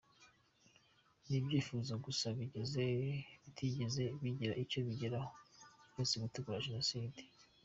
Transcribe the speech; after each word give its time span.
Ni 1.27 1.35
ibyifuzo 1.39 1.93
gusa 2.05 2.25
bagize 2.37 2.83
bitigeze 3.41 4.01
bigira 4.21 4.53
icyo 4.63 4.79
bigeraho 4.87 5.31
uretse 5.93 6.15
gutegura 6.23 6.65
Jenoside. 6.67 7.19